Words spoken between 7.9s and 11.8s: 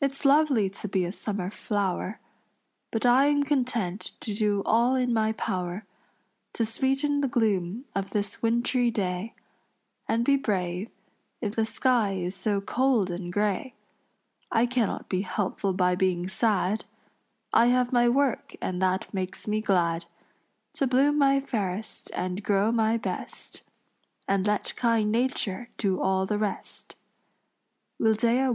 of this wintry day, And be brave if the